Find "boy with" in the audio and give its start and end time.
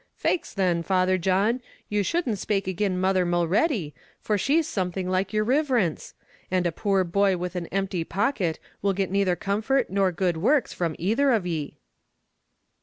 7.03-7.55